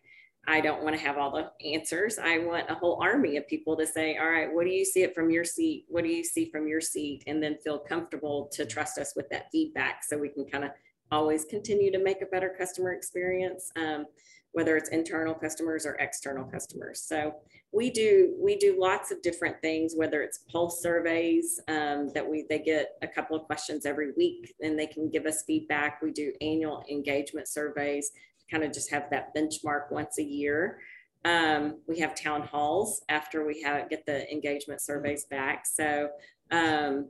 [0.47, 2.19] i don't want to have all the answers.
[2.19, 5.03] I want a whole army of people to say all right what do you see
[5.03, 5.87] it from your seat?
[5.89, 7.25] What do you see from your seat?
[7.27, 10.71] and then feel comfortable to trust us with that feedback so we can kind of
[11.11, 14.07] always continue to make a better customer experience, um,
[14.53, 17.03] whether it's internal customers or external customers.
[17.07, 17.35] So
[17.73, 22.47] we do we do lots of different things, whether it's pulse surveys um, that we
[22.49, 26.01] they get a couple of questions every week and they can give us feedback.
[26.03, 28.11] We do annual engagement surveys
[28.51, 30.79] kind of just have that benchmark once a year.
[31.25, 35.67] Um, we have town halls after we have get the engagement surveys back.
[35.67, 36.11] So
[36.51, 37.09] um,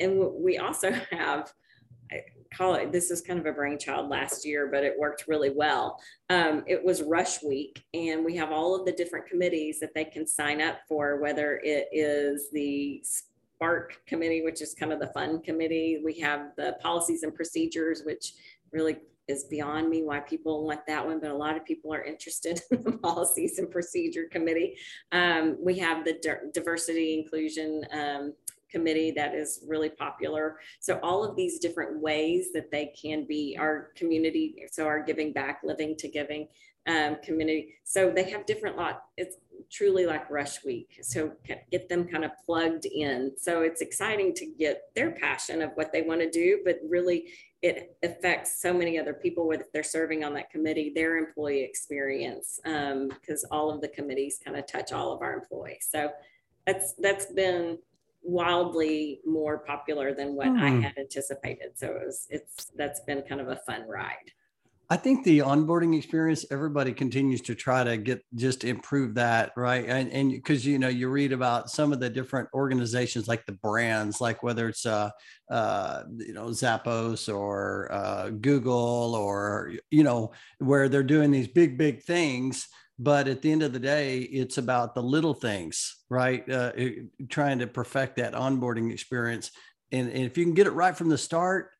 [0.00, 1.52] and we also have
[2.90, 6.82] this is kind of a brainchild last year but it worked really well um, it
[6.82, 10.60] was rush week and we have all of the different committees that they can sign
[10.60, 16.00] up for whether it is the spark committee which is kind of the fun committee
[16.04, 18.32] we have the policies and procedures which
[18.72, 18.96] really
[19.28, 22.60] is beyond me why people want that one, but a lot of people are interested
[22.70, 24.76] in the policies and procedure committee.
[25.12, 26.18] Um, we have the
[26.52, 28.34] diversity inclusion um,
[28.74, 30.44] committee that is really popular.
[30.80, 35.32] So all of these different ways that they can be our community, so our giving
[35.32, 36.48] back, living to giving
[36.86, 37.74] um, community.
[37.84, 38.96] So they have different lot.
[39.16, 39.36] It's
[39.70, 40.90] truly like rush week.
[41.02, 41.32] So
[41.70, 43.32] get them kind of plugged in.
[43.38, 47.30] So it's exciting to get their passion of what they want to do, but really
[47.62, 52.60] it affects so many other people whether they're serving on that committee, their employee experience,
[52.62, 55.86] because um, all of the committees kind of touch all of our employees.
[55.90, 56.10] So
[56.66, 57.78] that's that's been
[58.24, 60.80] wildly more popular than what I hmm.
[60.80, 61.72] had anticipated.
[61.76, 64.32] So it was, it's that's been kind of a fun ride.
[64.90, 69.84] I think the onboarding experience, everybody continues to try to get just improve that, right?
[69.88, 73.52] And and because you know you read about some of the different organizations, like the
[73.52, 75.10] brands, like whether it's uh,
[75.50, 81.78] uh you know Zappos or uh, Google or you know where they're doing these big
[81.78, 86.48] big things but at the end of the day it's about the little things right?
[86.48, 86.72] Uh,
[87.28, 89.50] trying to perfect that onboarding experience.
[89.90, 91.70] And, and if you can get it right from the start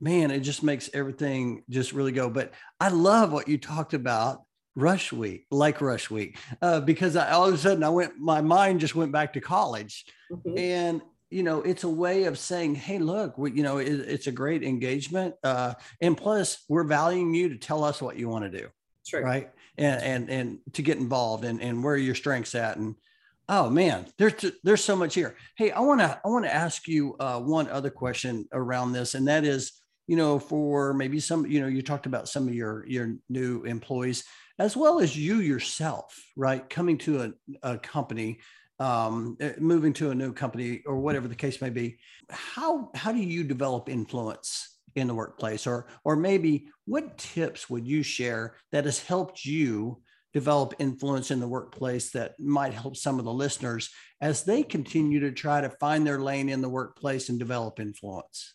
[0.00, 2.28] man it just makes everything just really go.
[2.28, 4.42] But i love what you talked about
[4.76, 8.40] rush week like rush week uh, because I, all of a sudden i went my
[8.40, 10.04] mind just went back to college.
[10.32, 10.58] Mm-hmm.
[10.58, 14.26] and you know it's a way of saying hey look we, you know it, it's
[14.26, 15.34] a great engagement.
[15.44, 18.66] Uh, and plus we're valuing you to tell us what you want to do
[19.06, 19.22] True.
[19.22, 22.76] right and and and to get involved and and where your strengths at.
[22.76, 22.94] And
[23.48, 25.36] oh man there's there's so much here.
[25.56, 29.14] Hey i want to i want to ask you uh, one other question around this
[29.14, 29.72] and that is
[30.06, 33.62] you know for maybe some you know you talked about some of your your new
[33.64, 34.24] employees
[34.58, 36.68] as well as you yourself right?
[36.68, 37.32] Coming to a,
[37.74, 38.38] a company
[38.80, 41.98] um, eh, moving to a new company or whatever the case may be.
[42.30, 47.86] How how do you develop influence in the workplace or or maybe what tips would
[47.86, 50.00] you share that has helped you
[50.34, 55.20] develop influence in the workplace that might help some of the listeners as they continue
[55.20, 58.52] to try to find their lane in the workplace and develop influence?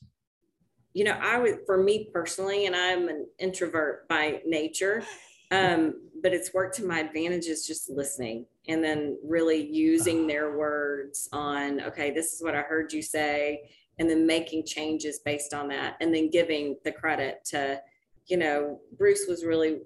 [0.93, 5.03] You know, I would, for me personally, and I'm an introvert by nature,
[5.51, 10.57] um, but it's worked to my advantage is just listening and then really using their
[10.57, 15.53] words on, okay, this is what I heard you say, and then making changes based
[15.53, 17.79] on that, and then giving the credit to,
[18.27, 19.79] you know, Bruce was really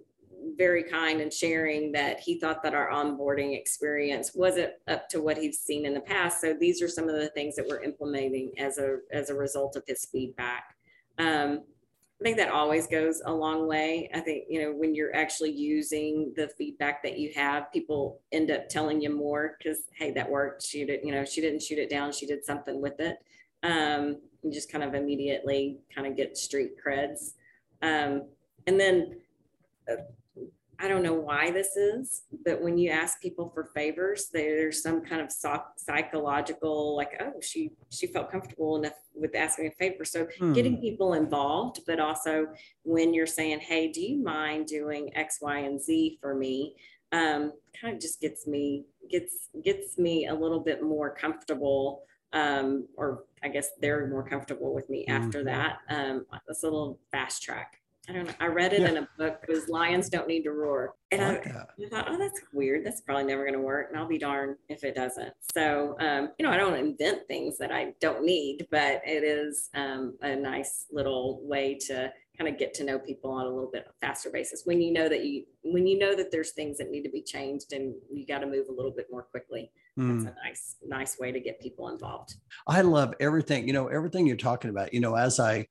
[0.58, 5.38] very kind and sharing that he thought that our onboarding experience wasn't up to what
[5.38, 6.42] he's seen in the past.
[6.42, 9.76] So these are some of the things that we're implementing as a as a result
[9.76, 10.76] of his feedback.
[11.18, 11.62] Um,
[12.20, 14.10] I think that always goes a long way.
[14.14, 18.52] I think you know when you're actually using the feedback that you have, people end
[18.52, 20.64] up telling you more because hey, that worked.
[20.64, 21.02] Shoot it.
[21.04, 22.12] You know, she didn't shoot it down.
[22.12, 23.18] She did something with it.
[23.64, 27.34] Um, you just kind of immediately kind of get street creds.
[27.82, 28.28] Um,
[28.68, 29.18] and then
[29.90, 30.04] uh,
[30.80, 35.02] I don't know why this is, but when you ask people for favors, there's some
[35.02, 35.32] kind of
[35.78, 40.04] psychological, like, oh, she she felt comfortable enough with asking a favor.
[40.04, 40.52] So hmm.
[40.52, 42.48] getting people involved, but also
[42.84, 46.76] when you're saying, hey, do you mind doing X, Y, and Z for me?
[47.14, 52.04] Um, kind of just gets me gets gets me a little bit more comfortable.
[52.34, 55.48] Um, or I guess they're more comfortable with me after mm-hmm.
[55.48, 55.78] that.
[55.90, 57.80] Um, that's a little fast track.
[58.10, 58.34] I don't know.
[58.42, 58.90] I read it yeah.
[58.90, 59.46] in a book.
[59.48, 60.96] It was lions don't need to roar.
[61.12, 62.86] And I, like I, I, thought, oh, that's weird.
[62.86, 63.88] That's probably never going to work.
[63.90, 65.34] And I'll be darned if it doesn't.
[65.54, 69.70] So, um, you know, I don't invent things that I don't need, but it is
[69.74, 73.70] um, a nice little way to kind of get to know people on a little
[73.72, 76.90] bit faster basis when you know that you when you know that there's things that
[76.90, 80.24] need to be changed and you got to move a little bit more quickly mm.
[80.24, 82.36] that's a nice nice way to get people involved.
[82.68, 85.68] I love everything you know everything you're talking about you know as i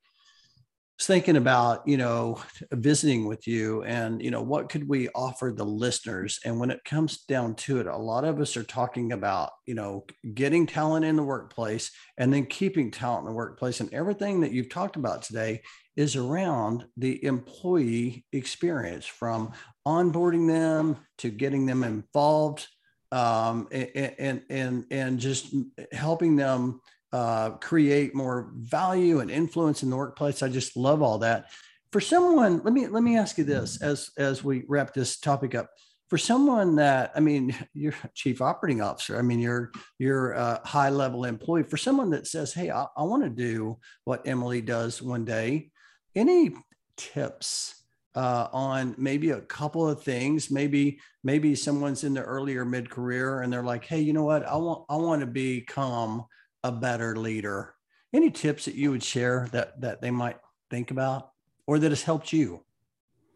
[0.98, 5.52] was thinking about you know visiting with you and you know what could we offer
[5.54, 6.38] the listeners?
[6.44, 9.74] And when it comes down to it a lot of us are talking about you
[9.74, 13.80] know getting talent in the workplace and then keeping talent in the workplace.
[13.80, 15.62] And everything that you've talked about today
[15.96, 19.52] is around the employee experience from
[19.86, 22.68] onboarding them to getting them involved
[23.12, 25.54] um, and, and and just
[25.92, 26.80] helping them
[27.12, 30.42] uh, create more value and influence in the workplace.
[30.42, 31.50] I just love all that.
[31.92, 35.54] For someone, let me let me ask you this as as we wrap this topic
[35.54, 35.68] up.
[36.08, 39.18] For someone that I mean, you're chief operating officer.
[39.18, 41.64] I mean, you're you're a high level employee.
[41.64, 45.70] For someone that says, "Hey, I, I want to do what Emily does one day,"
[46.16, 46.54] any
[46.96, 47.81] tips
[48.14, 50.50] uh, on maybe a couple of things?
[50.50, 54.46] Maybe maybe someone's in their earlier mid career and they're like, "Hey, you know what?
[54.46, 56.26] I want I want to become."
[56.64, 57.74] a better leader.
[58.12, 60.36] Any tips that you would share that that they might
[60.70, 61.30] think about
[61.66, 62.64] or that has helped you?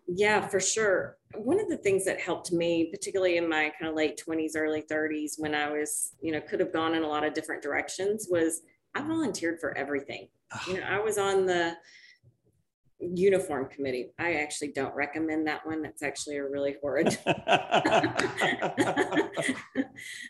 [0.07, 1.17] Yeah, for sure.
[1.35, 4.83] One of the things that helped me, particularly in my kind of late 20s, early
[4.83, 8.29] 30s, when I was, you know, could have gone in a lot of different directions,
[8.31, 8.63] was
[8.95, 10.29] I volunteered for everything.
[10.69, 11.77] You know, I was on the
[13.01, 14.11] uniform committee.
[14.19, 15.83] I actually don't recommend that one.
[15.83, 17.09] That's actually a really horrid.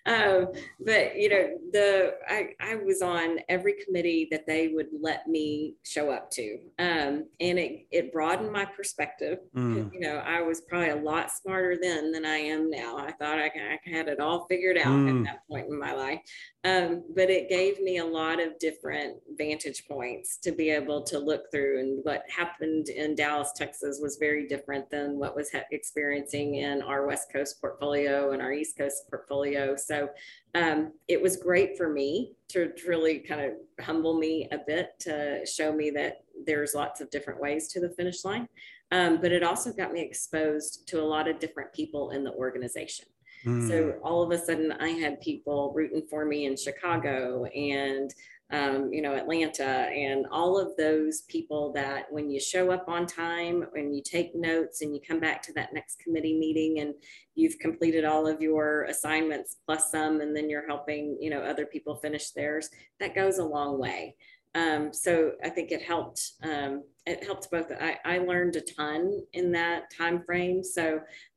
[0.06, 0.48] um,
[0.84, 5.74] but you know, the I, I was on every committee that they would let me
[5.84, 9.38] show up to, um, and it it broadened my perspective.
[9.54, 9.92] Mm.
[9.92, 12.98] You know, I was probably a lot smarter then than I am now.
[12.98, 15.20] I thought I, I had it all figured out mm.
[15.20, 16.20] at that point in my life,
[16.66, 21.16] um, but it gave me a lot of different vantage points to be able to
[21.16, 26.56] look through and what happened in Dallas, Texas was very different than what was experiencing
[26.56, 29.76] in our West Coast portfolio and our East Coast portfolio.
[29.76, 30.08] So
[30.56, 33.52] um, it was great for me to, to really kind of
[33.84, 37.90] humble me a bit to show me that there's lots of different ways to the
[37.90, 38.48] finish line.
[38.90, 42.32] Um, but it also got me exposed to a lot of different people in the
[42.32, 43.06] organization.
[43.46, 43.68] Mm.
[43.68, 44.04] So hmm.
[44.04, 48.12] all of a sudden, I had people rooting for me in Chicago and
[48.52, 53.04] um, you know, Atlanta, and all of those people that when you show up on
[53.04, 56.94] time, when you take notes and you come back to that next committee meeting and
[57.34, 61.66] you've completed all of your assignments plus some, and then you're helping, you know, other
[61.66, 62.70] people finish theirs,
[63.00, 64.14] that goes a long way.
[64.62, 65.12] Um, so
[65.44, 66.22] I think it helped.
[66.42, 66.72] Um,
[67.04, 67.70] it helped both.
[67.88, 69.00] I, I learned a ton
[69.32, 70.64] in that time frame.
[70.64, 70.84] So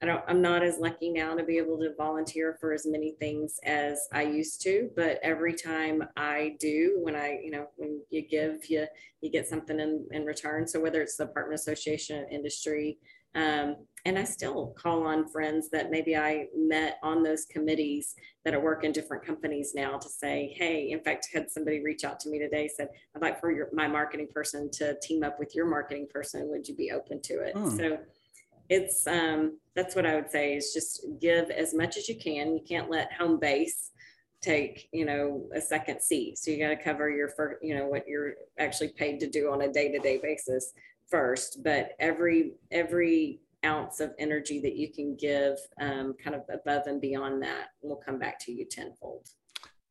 [0.02, 0.24] I don't.
[0.30, 4.08] I'm not as lucky now to be able to volunteer for as many things as
[4.14, 4.90] I used to.
[4.96, 8.88] But every time I do, when I, you know, when you give, you
[9.22, 10.68] you get something in in return.
[10.68, 12.98] So whether it's the apartment association, industry,
[13.36, 18.54] Um, and I still call on friends that maybe I met on those committees that
[18.54, 22.30] are working different companies now to say, hey, in fact, had somebody reach out to
[22.30, 25.66] me today, said, I'd like for your, my marketing person to team up with your
[25.66, 26.50] marketing person.
[26.50, 27.56] Would you be open to it?
[27.56, 27.70] Hmm.
[27.78, 27.98] So
[28.70, 32.54] it's, um, that's what I would say is just give as much as you can.
[32.54, 33.92] You can't let home base
[34.42, 36.38] take, you know, a second seat.
[36.38, 39.52] So you got to cover your first, you know, what you're actually paid to do
[39.52, 40.72] on a day-to-day basis
[41.10, 41.62] first.
[41.64, 47.02] But every, every ounce of energy that you can give um, kind of above and
[47.02, 49.28] beyond that we'll come back to you tenfold.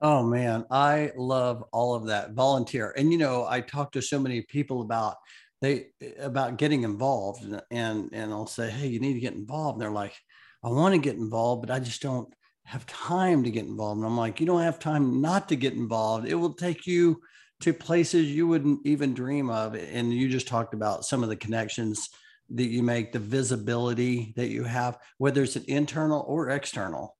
[0.00, 2.94] Oh man, I love all of that volunteer.
[2.96, 5.16] And you know, I talk to so many people about
[5.60, 5.88] they
[6.20, 9.82] about getting involved and and, and I'll say, "Hey, you need to get involved." And
[9.82, 10.14] they're like,
[10.62, 12.32] "I want to get involved, but I just don't
[12.64, 15.72] have time to get involved." And I'm like, "You don't have time not to get
[15.74, 16.28] involved.
[16.28, 17.20] It will take you
[17.62, 21.36] to places you wouldn't even dream of." And you just talked about some of the
[21.36, 22.08] connections
[22.50, 27.16] that you make, the visibility that you have, whether it's an internal or external.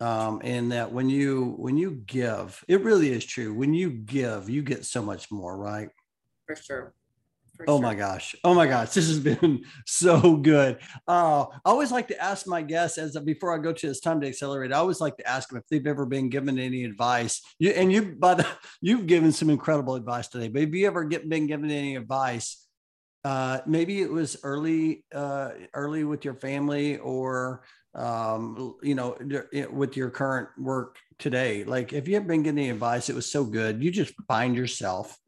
[0.00, 4.50] Um, and that when you when you give it really is true when you give
[4.50, 5.88] you get so much more right?
[6.46, 6.94] For sure.
[7.56, 7.82] For oh sure.
[7.82, 8.34] my gosh.
[8.42, 8.90] Oh my gosh.
[8.94, 10.78] This has been so good.
[11.06, 14.20] Uh, i always like to ask my guests as before i go to this time
[14.20, 17.40] to accelerate i always like to ask them if they've ever been given any advice.
[17.60, 18.46] You and you by the
[18.80, 22.67] you've given some incredible advice today but have you ever get, been given any advice
[23.28, 27.62] uh, maybe it was early uh, early with your family or
[27.94, 29.18] um, you know,
[29.70, 31.64] with your current work today?
[31.64, 33.82] Like, if you have been getting advice, it was so good.
[33.82, 35.18] You just find yourself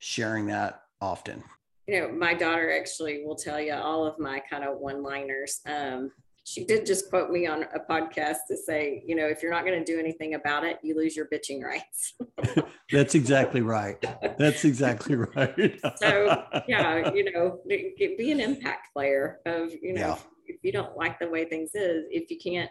[0.00, 1.44] sharing that often.
[1.86, 5.60] You know, my daughter actually will tell you all of my kind of one liners.
[5.64, 6.10] Um,
[6.46, 9.64] she did just quote me on a podcast to say, you know, if you're not
[9.64, 12.14] going to do anything about it, you lose your bitching rights.
[12.92, 13.98] That's exactly right.
[14.38, 15.80] That's exactly right.
[15.96, 20.18] so, yeah, you know, be an impact player of, you know, Yeah.
[20.46, 22.70] if you don't like the way things is, if you can't,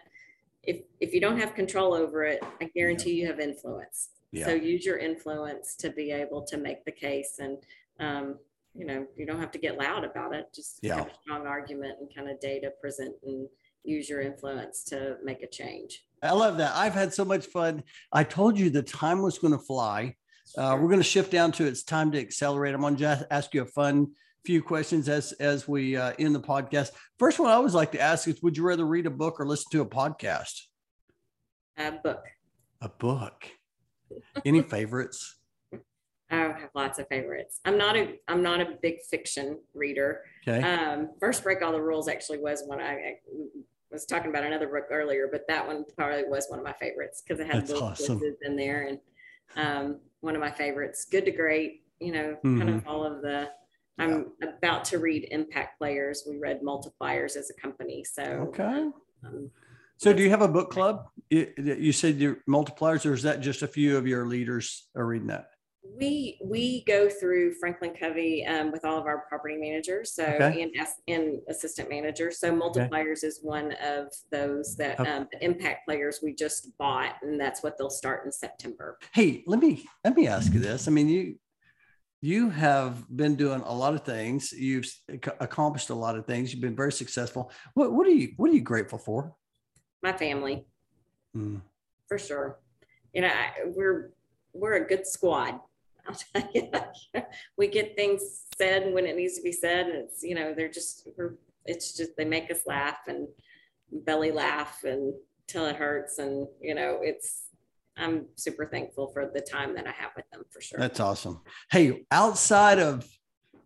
[0.62, 4.10] if if you don't have control over it, I guarantee you have influence.
[4.30, 4.46] Yeah.
[4.46, 7.58] So use your influence to be able to make the case, and
[8.00, 8.38] um,
[8.74, 10.46] you know you don't have to get loud about it.
[10.54, 10.96] Just Yeah.
[10.96, 13.46] have a strong argument and kind of data present and
[13.84, 16.04] use your influence to make a change.
[16.22, 16.74] I love that.
[16.74, 17.82] I've had so much fun.
[18.12, 20.16] I told you the time was going to fly.
[20.56, 22.74] Uh, we're going to shift down to it's time to accelerate.
[22.74, 24.08] I'm going to just ask you a fun
[24.44, 26.90] few questions as as we uh, end the podcast.
[27.18, 29.46] First one I always like to ask is: Would you rather read a book or
[29.46, 30.60] listen to a podcast?
[31.76, 32.24] A book.
[32.80, 33.46] A book.
[34.44, 35.36] Any favorites?
[36.30, 37.60] I have lots of favorites.
[37.64, 40.22] I'm not a I'm not a big fiction reader.
[40.46, 40.62] Okay.
[40.62, 43.14] Um, First Break All the Rules actually was one I, I
[43.94, 47.22] was talking about another book earlier, but that one probably was one of my favorites
[47.22, 48.20] because it had That's little awesome.
[48.42, 48.98] in there and
[49.56, 51.06] um, one of my favorites.
[51.10, 52.76] Good to Great, you know, kind Mm-hmm.
[52.76, 53.48] of all of the.
[53.96, 56.24] I'm about to read Impact Players.
[56.28, 58.90] We read Multipliers as a company, so Okay.
[59.24, 59.50] um,
[59.98, 61.06] So, do you have a book club?
[61.30, 65.06] You, you said your multipliers, or is that just a few of your leaders are
[65.06, 65.46] reading that?
[65.86, 70.62] We we go through Franklin Covey um, with all of our property managers, so Okay.
[70.62, 70.72] and
[71.08, 72.38] and assistant managers.
[72.38, 75.10] So multipliers is one of those that Okay.
[75.10, 78.98] um, impact players we just bought, and that's what they'll start in September.
[79.12, 80.88] Hey, let me let me ask you this.
[80.88, 81.38] I mean, you
[82.22, 84.52] you have been doing a lot of things.
[84.52, 84.90] You've
[85.38, 86.52] accomplished a lot of things.
[86.52, 87.52] You've been very successful.
[87.74, 89.36] What what are you what are you grateful for?
[90.02, 90.66] My family,
[91.36, 91.60] Mm,
[92.08, 92.58] for sure.
[93.12, 94.12] You know, I, we're
[94.54, 95.60] we're a good squad.
[96.06, 96.70] I'll tell you,
[97.56, 100.68] we get things said when it needs to be said, and it's you know they're
[100.68, 101.08] just
[101.64, 103.28] it's just they make us laugh and
[103.90, 105.14] belly laugh and
[105.46, 107.44] till it hurts, and you know it's
[107.96, 110.78] I'm super thankful for the time that I have with them for sure.
[110.78, 111.40] That's awesome.
[111.70, 113.08] Hey, outside of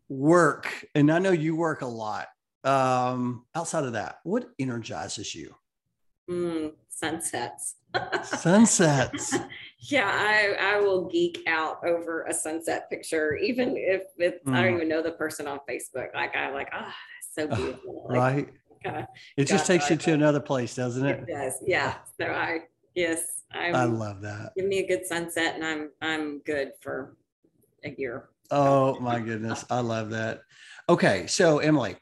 [0.08, 2.26] work, and I know you work a lot.
[2.64, 5.54] Um, outside of that, what energizes you?
[6.28, 7.76] Mm, sunsets.
[8.24, 9.34] Sunsets.
[9.80, 14.72] yeah, I, I will geek out over a sunset picture, even if it's, I don't
[14.72, 14.76] Mm.
[14.76, 16.14] even know the person on Facebook.
[16.14, 16.94] Like I'm like, ah,
[17.32, 18.06] so beautiful.
[18.08, 18.48] Like, right.
[18.84, 21.32] kinda- It just takes you to another place, doesn't it it?
[21.32, 21.54] does.
[21.66, 21.94] Yeah.
[22.20, 22.60] So I,
[22.94, 24.52] yes, I'm, I love that.
[24.56, 27.16] give me a good sunset and I'm, I'm good for
[27.84, 28.28] a year.
[28.50, 29.64] Oh my goodness.
[29.70, 30.40] I love that.
[30.88, 31.26] Okay.
[31.26, 31.96] So, Emily,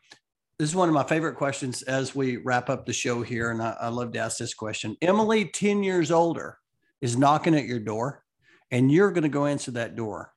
[0.58, 3.50] this is one of my favorite questions as we wrap up the show here.
[3.50, 4.96] And I, I love to ask this question.
[5.02, 6.58] Emily, 10 years older,
[7.02, 8.22] is knocking at your door
[8.70, 10.32] and you're going to go answer that door.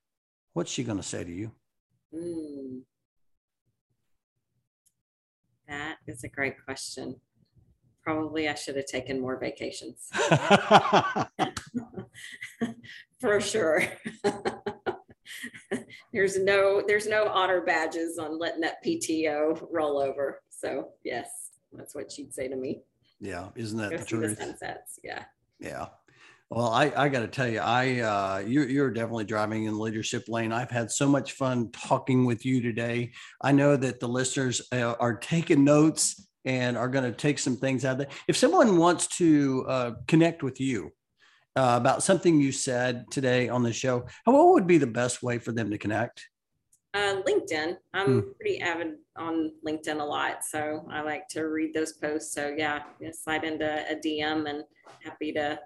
[0.53, 1.51] What's she going to say to you?
[2.13, 2.81] Mm.
[5.69, 7.15] That is a great question.
[8.03, 10.09] Probably I should have taken more vacations
[13.19, 13.83] for sure.
[16.13, 20.41] there's no there's no honor badges on letting that PTO roll over.
[20.49, 22.81] So yes, that's what she'd say to me.
[23.19, 24.37] Yeah, isn't that Go the the truth?
[24.37, 24.99] sunsets.
[25.03, 25.23] Yeah.
[25.59, 25.87] Yeah.
[26.49, 29.79] Well, I, I got to tell you, I uh, you're you're definitely driving in the
[29.79, 30.51] leadership lane.
[30.51, 33.11] I've had so much fun talking with you today.
[33.41, 37.55] I know that the listeners uh, are taking notes and are going to take some
[37.55, 38.11] things out of that.
[38.27, 40.91] If someone wants to uh, connect with you
[41.59, 45.37] uh, about something you said today on the show, what would be the best way
[45.37, 46.25] for them to connect?
[46.93, 47.75] Uh, LinkedIn.
[47.93, 52.33] I'm pretty avid on LinkedIn a lot, so I like to read those posts.
[52.33, 54.63] So yeah, slide into a DM and
[55.03, 55.59] happy to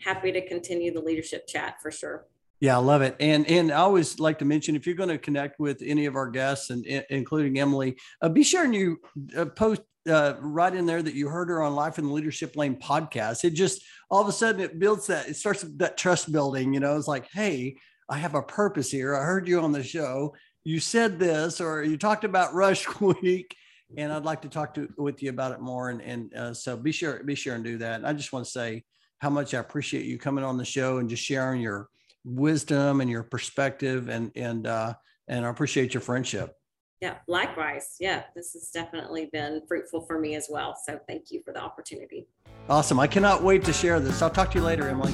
[0.00, 2.26] happy to continue the leadership chat for sure.
[2.60, 3.16] Yeah, I love it.
[3.18, 6.14] And and I always like to mention if you're going to connect with any of
[6.14, 8.98] our guests and i- including Emily, uh, be sure and you
[9.36, 12.56] uh, post uh, right in there that you heard her on Life in the Leadership
[12.56, 13.44] Lane podcast.
[13.44, 16.72] It just all of a sudden it builds that it starts that trust building.
[16.72, 17.76] You know, it's like, hey,
[18.08, 19.14] I have a purpose here.
[19.14, 20.34] I heard you on the show.
[20.64, 23.54] You said this, or you talked about Rush Week,
[23.96, 25.90] and I'd like to talk to with you about it more.
[25.90, 27.96] And and uh, so be sure be sure and do that.
[27.96, 28.84] And I just want to say
[29.18, 31.88] how much I appreciate you coming on the show and just sharing your
[32.24, 34.94] wisdom and your perspective and and uh
[35.28, 36.54] and I appreciate your friendship.
[37.00, 37.96] Yeah, likewise.
[38.00, 40.76] Yeah, this has definitely been fruitful for me as well.
[40.84, 42.26] So thank you for the opportunity.
[42.68, 42.98] Awesome.
[42.98, 44.20] I cannot wait to share this.
[44.20, 45.12] I'll talk to you later, Emily.